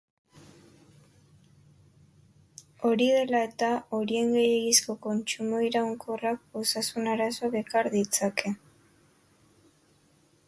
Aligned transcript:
Hori 2.87 3.09
dela 3.17 3.41
eta, 3.49 3.69
horien 3.97 4.33
gehiegizko 4.37 4.95
kontsumo 5.05 5.61
iraunkorrak 5.69 6.59
osasun-arazoak 6.63 7.59
ekar 7.65 7.91
ditzake. 7.97 8.55